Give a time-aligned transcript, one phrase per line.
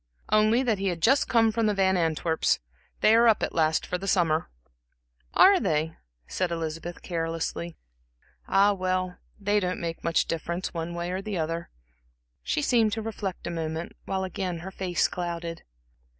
[0.29, 2.57] "Only that he had just come from the Van Antwerps'
[3.01, 4.49] they are up at last for the summer."
[5.35, 5.95] "Are they,"
[6.27, 7.77] said Elizabeth, carelessly.
[8.47, 11.69] "Ah, well, they don't make much difference, one way or the other."
[12.41, 15.61] She seemed to reflect a moment, while again her face clouded.